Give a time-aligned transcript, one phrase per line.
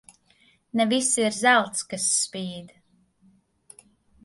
[0.75, 2.75] Ne viss ir zelts, kas spīd.